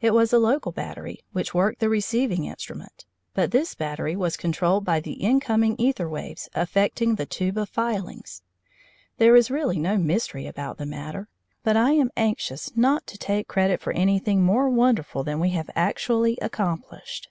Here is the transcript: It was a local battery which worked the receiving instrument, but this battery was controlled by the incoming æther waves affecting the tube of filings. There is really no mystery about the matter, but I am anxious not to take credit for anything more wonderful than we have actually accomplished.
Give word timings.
It 0.00 0.14
was 0.14 0.32
a 0.32 0.38
local 0.38 0.70
battery 0.70 1.24
which 1.32 1.52
worked 1.52 1.80
the 1.80 1.88
receiving 1.88 2.44
instrument, 2.44 3.04
but 3.34 3.50
this 3.50 3.74
battery 3.74 4.14
was 4.14 4.36
controlled 4.36 4.84
by 4.84 5.00
the 5.00 5.14
incoming 5.14 5.76
æther 5.78 6.08
waves 6.08 6.48
affecting 6.54 7.16
the 7.16 7.26
tube 7.26 7.58
of 7.58 7.68
filings. 7.68 8.42
There 9.18 9.34
is 9.34 9.50
really 9.50 9.80
no 9.80 9.96
mystery 9.98 10.46
about 10.46 10.78
the 10.78 10.86
matter, 10.86 11.26
but 11.64 11.76
I 11.76 11.90
am 11.94 12.12
anxious 12.16 12.76
not 12.76 13.08
to 13.08 13.18
take 13.18 13.48
credit 13.48 13.80
for 13.80 13.92
anything 13.92 14.42
more 14.44 14.70
wonderful 14.70 15.24
than 15.24 15.40
we 15.40 15.50
have 15.50 15.68
actually 15.74 16.38
accomplished. 16.40 17.28